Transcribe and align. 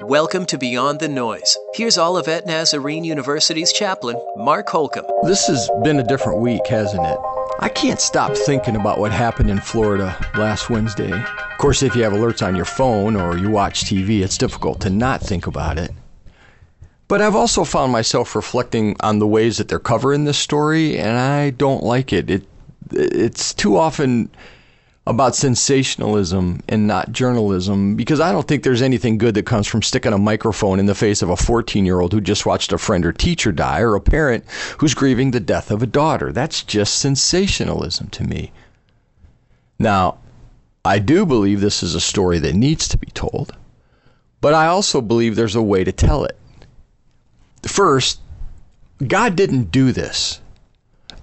Welcome 0.00 0.44
to 0.46 0.58
Beyond 0.58 0.98
the 0.98 1.06
Noise. 1.06 1.56
Here's 1.74 1.98
Olivet 1.98 2.48
Nazarene 2.48 3.04
University's 3.04 3.72
chaplain, 3.72 4.20
Mark 4.36 4.68
Holcomb. 4.68 5.06
This 5.22 5.46
has 5.46 5.70
been 5.84 6.00
a 6.00 6.02
different 6.02 6.40
week, 6.40 6.66
hasn't 6.66 7.06
it? 7.06 7.16
I 7.60 7.68
can't 7.68 8.00
stop 8.00 8.36
thinking 8.36 8.74
about 8.74 8.98
what 8.98 9.12
happened 9.12 9.50
in 9.50 9.60
Florida 9.60 10.18
last 10.34 10.68
Wednesday. 10.68 11.12
Of 11.12 11.58
course, 11.58 11.84
if 11.84 11.94
you 11.94 12.02
have 12.02 12.12
alerts 12.12 12.44
on 12.44 12.56
your 12.56 12.64
phone 12.64 13.14
or 13.14 13.38
you 13.38 13.50
watch 13.50 13.84
TV, 13.84 14.24
it's 14.24 14.36
difficult 14.36 14.80
to 14.80 14.90
not 14.90 15.20
think 15.20 15.46
about 15.46 15.78
it. 15.78 15.92
But 17.06 17.22
I've 17.22 17.36
also 17.36 17.62
found 17.62 17.92
myself 17.92 18.34
reflecting 18.34 18.96
on 18.98 19.20
the 19.20 19.28
ways 19.28 19.58
that 19.58 19.68
they're 19.68 19.78
covering 19.78 20.24
this 20.24 20.38
story, 20.38 20.98
and 20.98 21.16
I 21.16 21.50
don't 21.50 21.84
like 21.84 22.12
it. 22.12 22.30
It 22.30 22.48
it's 22.90 23.54
too 23.54 23.76
often 23.76 24.28
about 25.06 25.36
sensationalism 25.36 26.60
and 26.66 26.86
not 26.86 27.12
journalism 27.12 27.94
because 27.94 28.20
I 28.20 28.32
don't 28.32 28.48
think 28.48 28.62
there's 28.62 28.80
anything 28.80 29.18
good 29.18 29.34
that 29.34 29.44
comes 29.44 29.66
from 29.66 29.82
sticking 29.82 30.14
a 30.14 30.18
microphone 30.18 30.80
in 30.80 30.86
the 30.86 30.94
face 30.94 31.20
of 31.20 31.28
a 31.28 31.36
14 31.36 31.84
year 31.84 32.00
old 32.00 32.12
who 32.12 32.20
just 32.22 32.46
watched 32.46 32.72
a 32.72 32.78
friend 32.78 33.04
or 33.04 33.12
teacher 33.12 33.52
die 33.52 33.80
or 33.80 33.94
a 33.94 34.00
parent 34.00 34.44
who's 34.78 34.94
grieving 34.94 35.30
the 35.30 35.40
death 35.40 35.70
of 35.70 35.82
a 35.82 35.86
daughter. 35.86 36.32
That's 36.32 36.62
just 36.62 36.98
sensationalism 36.98 38.08
to 38.10 38.24
me. 38.24 38.50
Now, 39.78 40.18
I 40.84 40.98
do 40.98 41.26
believe 41.26 41.60
this 41.60 41.82
is 41.82 41.94
a 41.94 42.00
story 42.00 42.38
that 42.38 42.54
needs 42.54 42.88
to 42.88 42.98
be 42.98 43.08
told, 43.08 43.54
but 44.40 44.54
I 44.54 44.66
also 44.66 45.00
believe 45.02 45.36
there's 45.36 45.54
a 45.54 45.62
way 45.62 45.84
to 45.84 45.92
tell 45.92 46.24
it. 46.24 46.38
First, 47.66 48.20
God 49.06 49.36
didn't 49.36 49.70
do 49.70 49.92
this 49.92 50.40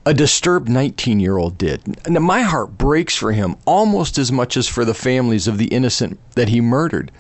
a 0.06 0.14
disturbed 0.14 0.68
19 0.68 1.20
year 1.20 1.38
old 1.38 1.58
did. 1.58 1.82
Now, 2.08 2.20
my 2.20 2.42
heart 2.42 2.78
breaks 2.78 3.16
for 3.16 3.32
him 3.32 3.56
almost 3.66 4.18
as 4.18 4.32
much 4.32 4.58
as 4.58 4.68
for 4.68 4.86
the 4.86 4.94
families 4.94 5.48
of 5.48 5.58
the 5.58 5.68
innocent 5.68 6.20
that 6.36 6.50
he 6.50 6.62
murdered. 6.62 7.12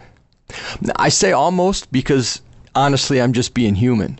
I 0.95 1.09
say 1.09 1.31
almost 1.31 1.91
because 1.91 2.41
honestly, 2.75 3.21
I'm 3.21 3.33
just 3.33 3.53
being 3.53 3.75
human. 3.75 4.19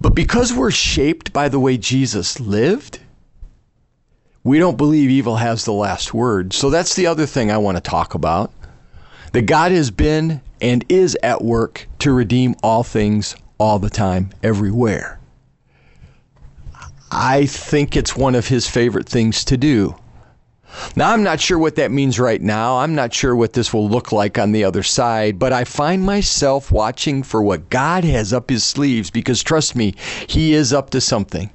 But 0.00 0.14
because 0.14 0.52
we're 0.52 0.70
shaped 0.70 1.32
by 1.32 1.48
the 1.48 1.60
way 1.60 1.76
Jesus 1.76 2.40
lived, 2.40 3.00
we 4.42 4.58
don't 4.58 4.78
believe 4.78 5.10
evil 5.10 5.36
has 5.36 5.64
the 5.64 5.72
last 5.72 6.14
word. 6.14 6.54
So 6.54 6.70
that's 6.70 6.94
the 6.94 7.06
other 7.06 7.26
thing 7.26 7.50
I 7.50 7.58
want 7.58 7.76
to 7.76 7.82
talk 7.82 8.14
about. 8.14 8.52
That 9.32 9.42
God 9.42 9.70
has 9.72 9.90
been 9.90 10.40
and 10.60 10.84
is 10.88 11.16
at 11.22 11.42
work 11.42 11.86
to 12.00 12.12
redeem 12.12 12.56
all 12.62 12.82
things 12.82 13.36
all 13.58 13.78
the 13.78 13.90
time, 13.90 14.30
everywhere. 14.42 15.19
I 17.10 17.46
think 17.46 17.96
it's 17.96 18.16
one 18.16 18.34
of 18.34 18.48
his 18.48 18.68
favorite 18.68 19.08
things 19.08 19.44
to 19.46 19.56
do. 19.56 19.96
Now, 20.94 21.12
I'm 21.12 21.24
not 21.24 21.40
sure 21.40 21.58
what 21.58 21.74
that 21.76 21.90
means 21.90 22.20
right 22.20 22.40
now. 22.40 22.78
I'm 22.78 22.94
not 22.94 23.12
sure 23.12 23.34
what 23.34 23.54
this 23.54 23.72
will 23.72 23.88
look 23.88 24.12
like 24.12 24.38
on 24.38 24.52
the 24.52 24.62
other 24.62 24.84
side, 24.84 25.38
but 25.38 25.52
I 25.52 25.64
find 25.64 26.04
myself 26.04 26.70
watching 26.70 27.24
for 27.24 27.42
what 27.42 27.70
God 27.70 28.04
has 28.04 28.32
up 28.32 28.50
his 28.50 28.62
sleeves 28.62 29.10
because, 29.10 29.42
trust 29.42 29.74
me, 29.74 29.94
he 30.28 30.54
is 30.54 30.72
up 30.72 30.90
to 30.90 31.00
something. 31.00 31.50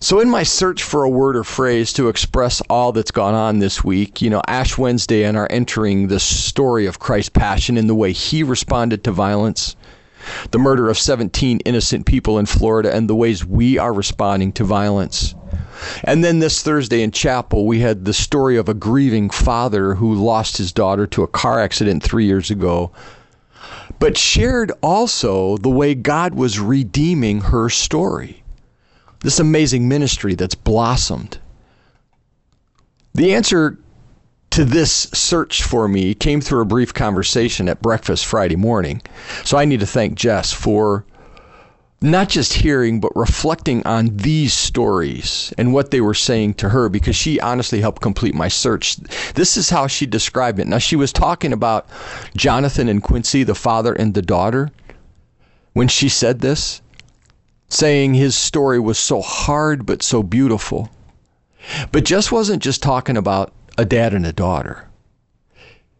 So, 0.00 0.20
in 0.20 0.28
my 0.28 0.42
search 0.42 0.82
for 0.82 1.02
a 1.02 1.08
word 1.08 1.36
or 1.36 1.42
phrase 1.42 1.92
to 1.94 2.08
express 2.08 2.60
all 2.68 2.92
that's 2.92 3.10
gone 3.10 3.34
on 3.34 3.58
this 3.58 3.82
week, 3.82 4.22
you 4.22 4.30
know, 4.30 4.42
Ash 4.46 4.78
Wednesday 4.78 5.24
and 5.24 5.36
our 5.36 5.48
entering 5.50 6.08
the 6.08 6.20
story 6.20 6.86
of 6.86 7.00
Christ's 7.00 7.30
passion 7.30 7.78
and 7.78 7.88
the 7.88 7.94
way 7.94 8.12
he 8.12 8.42
responded 8.42 9.02
to 9.04 9.10
violence, 9.10 9.74
the 10.50 10.58
murder 10.58 10.88
of 10.88 10.98
17 10.98 11.60
innocent 11.60 12.06
people 12.06 12.38
in 12.38 12.46
Florida, 12.46 12.94
and 12.94 13.08
the 13.08 13.14
ways 13.14 13.44
we 13.44 13.78
are 13.78 13.92
responding 13.92 14.52
to 14.52 14.64
violence. 14.64 15.34
And 16.04 16.24
then 16.24 16.38
this 16.38 16.62
Thursday 16.62 17.02
in 17.02 17.10
chapel, 17.10 17.66
we 17.66 17.80
had 17.80 18.04
the 18.04 18.12
story 18.12 18.56
of 18.56 18.68
a 18.68 18.74
grieving 18.74 19.30
father 19.30 19.94
who 19.94 20.14
lost 20.14 20.56
his 20.56 20.72
daughter 20.72 21.06
to 21.08 21.22
a 21.22 21.28
car 21.28 21.60
accident 21.60 22.02
three 22.02 22.24
years 22.24 22.50
ago, 22.50 22.90
but 23.98 24.16
shared 24.16 24.72
also 24.82 25.56
the 25.58 25.68
way 25.68 25.94
God 25.94 26.34
was 26.34 26.60
redeeming 26.60 27.40
her 27.40 27.68
story. 27.68 28.42
This 29.20 29.40
amazing 29.40 29.88
ministry 29.88 30.34
that's 30.34 30.54
blossomed. 30.54 31.38
The 33.14 33.34
answer 33.34 33.78
to 34.50 34.64
this 34.64 35.08
search 35.12 35.62
for 35.62 35.88
me 35.88 36.14
came 36.14 36.40
through 36.40 36.62
a 36.62 36.66
brief 36.66 36.94
conversation 36.94 37.68
at 37.68 37.82
breakfast 37.82 38.26
Friday 38.26 38.56
morning. 38.56 39.02
So 39.44 39.56
I 39.58 39.64
need 39.64 39.80
to 39.80 39.86
thank 39.86 40.14
Jess 40.14 40.52
for 40.52 41.04
not 42.00 42.28
just 42.28 42.52
hearing, 42.52 43.00
but 43.00 43.14
reflecting 43.16 43.84
on 43.84 44.16
these 44.16 44.54
stories 44.54 45.52
and 45.58 45.72
what 45.72 45.90
they 45.90 46.00
were 46.00 46.14
saying 46.14 46.54
to 46.54 46.68
her 46.68 46.88
because 46.88 47.16
she 47.16 47.40
honestly 47.40 47.80
helped 47.80 48.00
complete 48.00 48.34
my 48.34 48.48
search. 48.48 48.96
This 49.34 49.56
is 49.56 49.70
how 49.70 49.88
she 49.88 50.06
described 50.06 50.60
it. 50.60 50.68
Now, 50.68 50.78
she 50.78 50.94
was 50.94 51.12
talking 51.12 51.52
about 51.52 51.88
Jonathan 52.36 52.88
and 52.88 53.02
Quincy, 53.02 53.42
the 53.42 53.54
father 53.54 53.92
and 53.92 54.14
the 54.14 54.22
daughter, 54.22 54.70
when 55.72 55.88
she 55.88 56.08
said 56.08 56.40
this, 56.40 56.80
saying 57.68 58.14
his 58.14 58.36
story 58.36 58.78
was 58.78 58.98
so 58.98 59.20
hard 59.20 59.84
but 59.84 60.02
so 60.02 60.22
beautiful. 60.22 60.90
But 61.90 62.04
Jess 62.04 62.30
wasn't 62.30 62.62
just 62.62 62.82
talking 62.82 63.16
about 63.16 63.52
a 63.78 63.84
dad 63.84 64.12
and 64.12 64.26
a 64.26 64.32
daughter. 64.32 64.88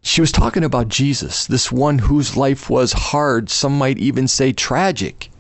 She 0.03 0.21
was 0.21 0.33
talking 0.33 0.65
about 0.65 0.89
Jesus, 0.89 1.47
this 1.47 1.71
one 1.71 1.99
whose 1.99 2.37
life 2.37 2.69
was 2.69 2.93
hard, 2.93 3.49
some 3.49 3.79
might 3.79 3.99
even 3.99 4.27
say 4.27 4.53
tragic, 4.53 5.31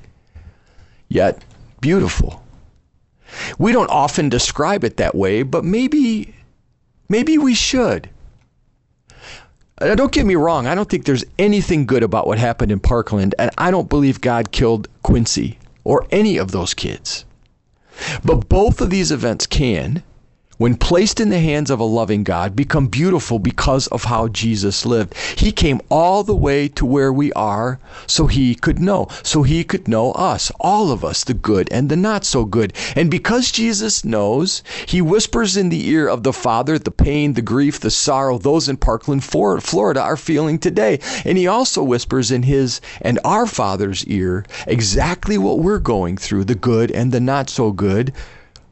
yet 1.08 1.44
beautiful. 1.80 2.42
We 3.58 3.72
don't 3.72 3.90
often 3.90 4.28
describe 4.28 4.84
it 4.84 4.96
that 4.98 5.16
way, 5.16 5.42
but 5.42 5.64
maybe 5.64 6.32
maybe 7.08 7.38
we 7.38 7.54
should. 7.54 8.08
Now, 9.80 9.94
don't 9.96 10.12
get 10.12 10.26
me 10.26 10.34
wrong, 10.36 10.66
I 10.66 10.74
don't 10.74 10.88
think 10.88 11.04
there's 11.04 11.24
anything 11.38 11.86
good 11.86 12.02
about 12.02 12.26
what 12.26 12.38
happened 12.38 12.70
in 12.70 12.80
Parkland, 12.80 13.34
and 13.38 13.50
I 13.58 13.70
don't 13.70 13.88
believe 13.88 14.20
God 14.20 14.52
killed 14.52 14.88
Quincy 15.02 15.58
or 15.82 16.06
any 16.10 16.36
of 16.36 16.52
those 16.52 16.74
kids. 16.74 17.24
But 18.24 18.48
both 18.48 18.80
of 18.80 18.90
these 18.90 19.10
events 19.10 19.46
can 19.46 20.02
when 20.58 20.76
placed 20.76 21.20
in 21.20 21.30
the 21.30 21.38
hands 21.38 21.70
of 21.70 21.78
a 21.78 21.84
loving 21.84 22.24
God, 22.24 22.54
become 22.54 22.88
beautiful 22.88 23.38
because 23.38 23.86
of 23.86 24.04
how 24.04 24.26
Jesus 24.28 24.84
lived. 24.84 25.14
He 25.36 25.52
came 25.52 25.80
all 25.88 26.24
the 26.24 26.34
way 26.34 26.66
to 26.68 26.84
where 26.84 27.12
we 27.12 27.32
are 27.34 27.78
so 28.08 28.26
he 28.26 28.56
could 28.56 28.80
know, 28.80 29.08
so 29.22 29.44
he 29.44 29.62
could 29.62 29.86
know 29.86 30.10
us, 30.12 30.50
all 30.58 30.90
of 30.90 31.04
us, 31.04 31.22
the 31.22 31.34
good 31.34 31.68
and 31.70 31.88
the 31.88 31.96
not 31.96 32.24
so 32.24 32.44
good. 32.44 32.72
And 32.96 33.08
because 33.08 33.52
Jesus 33.52 34.04
knows, 34.04 34.64
he 34.86 35.00
whispers 35.00 35.56
in 35.56 35.68
the 35.68 35.88
ear 35.88 36.08
of 36.08 36.24
the 36.24 36.32
Father 36.32 36.76
the 36.76 36.90
pain, 36.90 37.34
the 37.34 37.42
grief, 37.42 37.78
the 37.78 37.90
sorrow 37.90 38.36
those 38.36 38.68
in 38.68 38.76
Parkland, 38.76 39.22
Florida 39.22 40.02
are 40.02 40.16
feeling 40.16 40.58
today. 40.58 40.98
And 41.24 41.38
he 41.38 41.46
also 41.46 41.84
whispers 41.84 42.32
in 42.32 42.42
his 42.42 42.80
and 43.00 43.20
our 43.24 43.46
Father's 43.46 44.04
ear 44.06 44.44
exactly 44.66 45.38
what 45.38 45.60
we're 45.60 45.78
going 45.78 46.16
through, 46.16 46.44
the 46.44 46.56
good 46.56 46.90
and 46.90 47.12
the 47.12 47.20
not 47.20 47.48
so 47.48 47.70
good, 47.70 48.12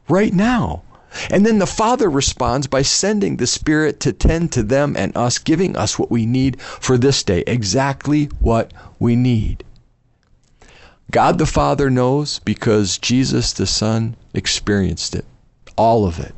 right 0.09 0.33
now. 0.33 0.83
And 1.31 1.45
then 1.45 1.59
the 1.59 1.67
Father 1.67 2.09
responds 2.09 2.67
by 2.67 2.83
sending 2.83 3.37
the 3.37 3.47
Spirit 3.47 4.01
to 4.01 4.13
tend 4.13 4.53
to 4.53 4.63
them 4.63 4.97
and 4.97 5.17
us, 5.17 5.39
giving 5.39 5.77
us 5.77 5.99
what 5.99 6.11
we 6.11 6.27
need 6.27 6.61
for 6.61 6.99
this 6.99 7.23
day, 7.23 7.43
exactly 7.47 8.27
what 8.41 8.73
we 8.99 9.17
need. 9.17 9.65
God 11.11 11.39
the 11.39 11.47
Father 11.47 11.89
knows 11.89 12.41
because 12.41 12.99
Jesus 12.99 13.53
the 13.53 13.67
Son 13.67 14.17
experienced 14.35 15.15
it, 15.15 15.25
all 15.77 16.05
of 16.05 16.19
it. 16.19 16.35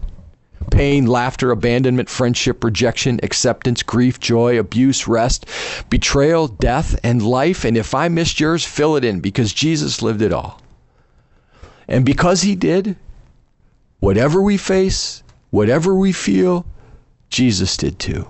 Pain, 0.71 1.07
laughter, 1.07 1.51
abandonment, 1.51 2.11
friendship, 2.11 2.63
rejection, 2.63 3.19
acceptance, 3.23 3.83
grief, 3.83 4.21
joy, 4.21 4.59
abuse, 4.59 5.09
rest, 5.09 5.47
betrayal, 5.89 6.49
death, 6.49 6.99
and 7.03 7.23
life. 7.23 7.65
And 7.65 7.77
if 7.77 7.95
I 7.95 8.09
missed 8.09 8.39
yours, 8.39 8.65
fill 8.65 8.97
it 8.97 9.05
in 9.05 9.21
because 9.21 9.55
Jesus 9.55 10.03
lived 10.03 10.21
it 10.21 10.33
all. 10.33 10.61
And 11.89 12.05
because 12.05 12.43
he 12.43 12.55
did, 12.55 12.97
Whatever 14.01 14.41
we 14.41 14.57
face, 14.57 15.23
whatever 15.51 15.95
we 15.95 16.13
feel, 16.13 16.67
Jesus 17.31 17.77
did 17.77 17.99
too. 17.99 18.29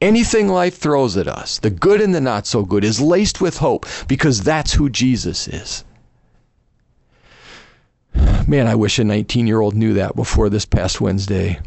Anything 0.00 0.48
life 0.48 0.78
throws 0.78 1.16
at 1.16 1.28
us, 1.28 1.58
the 1.58 1.70
good 1.70 2.00
and 2.00 2.14
the 2.14 2.20
not 2.20 2.46
so 2.46 2.64
good, 2.64 2.84
is 2.84 3.00
laced 3.00 3.40
with 3.40 3.58
hope 3.58 3.86
because 4.08 4.42
that's 4.42 4.74
who 4.74 4.88
Jesus 4.88 5.46
is. 5.48 5.84
Man, 8.46 8.66
I 8.66 8.74
wish 8.74 8.98
a 8.98 9.04
19 9.04 9.46
year 9.46 9.60
old 9.60 9.74
knew 9.74 9.94
that 9.94 10.16
before 10.16 10.50
this 10.50 10.64
past 10.64 11.00
Wednesday. 11.00 11.60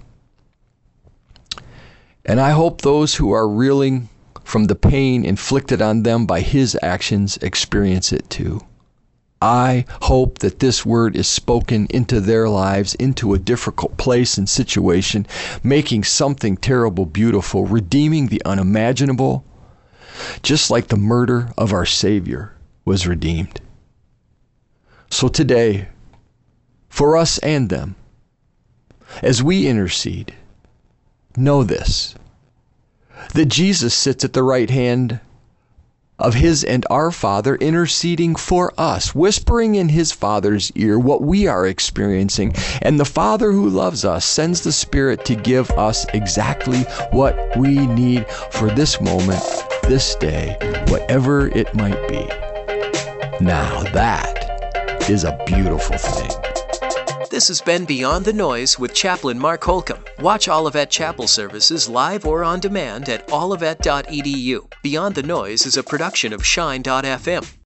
And 2.25 2.39
I 2.39 2.51
hope 2.51 2.81
those 2.81 3.15
who 3.15 3.31
are 3.31 3.47
reeling 3.47 4.09
from 4.43 4.65
the 4.65 4.75
pain 4.75 5.23
inflicted 5.23 5.81
on 5.81 6.03
them 6.03 6.25
by 6.25 6.41
his 6.41 6.77
actions 6.81 7.37
experience 7.37 8.11
it 8.11 8.29
too. 8.29 8.61
I 9.41 9.85
hope 10.01 10.39
that 10.39 10.59
this 10.59 10.85
word 10.85 11.15
is 11.15 11.27
spoken 11.27 11.87
into 11.89 12.19
their 12.21 12.47
lives, 12.47 12.95
into 12.95 13.33
a 13.33 13.39
difficult 13.39 13.97
place 13.97 14.37
and 14.37 14.47
situation, 14.49 15.27
making 15.63 16.05
something 16.05 16.57
terrible 16.57 17.05
beautiful, 17.05 17.65
redeeming 17.65 18.27
the 18.27 18.41
unimaginable, 18.45 19.43
just 20.41 20.71
like 20.71 20.87
the 20.87 20.97
murder 20.97 21.51
of 21.57 21.73
our 21.73 21.85
Savior 21.85 22.53
was 22.85 23.07
redeemed. 23.07 23.61
So 25.09 25.27
today, 25.27 25.89
for 26.89 27.17
us 27.17 27.37
and 27.39 27.69
them, 27.69 27.95
as 29.21 29.43
we 29.43 29.67
intercede, 29.67 30.33
know 31.37 31.63
this 31.63 32.15
that 33.33 33.45
Jesus 33.45 33.93
sits 33.93 34.23
at 34.23 34.33
the 34.33 34.43
right 34.43 34.69
hand 34.69 35.19
of 36.19 36.33
his 36.33 36.63
and 36.63 36.85
our 36.89 37.11
Father 37.11 37.55
interceding 37.55 38.35
for 38.35 38.73
us, 38.77 39.13
whispering 39.13 39.75
in 39.75 39.89
his 39.89 40.11
Father's 40.11 40.71
ear 40.75 40.97
what 40.97 41.21
we 41.21 41.47
are 41.47 41.67
experiencing. 41.67 42.53
And 42.81 42.99
the 42.99 43.05
Father 43.05 43.51
who 43.51 43.69
loves 43.69 44.05
us 44.05 44.25
sends 44.25 44.61
the 44.61 44.71
Spirit 44.71 45.25
to 45.25 45.35
give 45.35 45.69
us 45.71 46.05
exactly 46.13 46.81
what 47.11 47.57
we 47.57 47.85
need 47.87 48.25
for 48.51 48.69
this 48.69 49.01
moment, 49.01 49.43
this 49.83 50.15
day, 50.15 50.55
whatever 50.87 51.49
it 51.49 51.73
might 51.75 52.07
be. 52.07 52.25
Now 53.43 53.83
that 53.93 55.09
is 55.09 55.23
a 55.23 55.37
beautiful 55.45 55.97
thing. 55.97 56.44
This 57.35 57.49
has 57.49 57.59
been 57.59 57.83
Beyond 57.83 58.23
the 58.23 58.31
Noise 58.31 58.79
with 58.79 58.93
Chaplain 58.93 59.37
Mark 59.37 59.61
Holcomb. 59.61 60.01
Watch 60.21 60.47
Olivet 60.47 60.89
Chapel 60.89 61.27
services 61.27 61.89
live 61.89 62.25
or 62.25 62.45
on 62.45 62.61
demand 62.61 63.09
at 63.09 63.29
olivet.edu. 63.29 64.71
Beyond 64.81 65.15
the 65.15 65.23
Noise 65.23 65.65
is 65.65 65.75
a 65.75 65.83
production 65.83 66.31
of 66.31 66.45
Shine.fm. 66.45 67.57